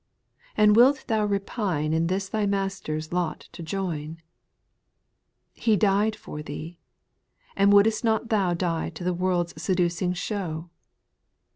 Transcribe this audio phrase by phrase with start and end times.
[0.57, 4.19] And wilt thou repine JJL In this thy Master's lot to join?
[5.53, 6.79] He died for thee!
[7.55, 10.71] And wouldst not thou Die to the world's seducing show